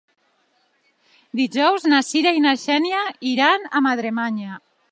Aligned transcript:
Dijous 1.41 1.85
na 1.93 1.99
Cira 2.09 2.33
i 2.39 2.43
na 2.47 2.53
Xènia 2.63 3.05
iran 3.35 3.71
a 3.81 3.83
Madremanya. 3.89 4.59